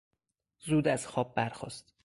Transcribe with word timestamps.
زود 0.59 0.87
از 0.87 1.07
خواب 1.07 1.35
برخاست. 1.35 1.93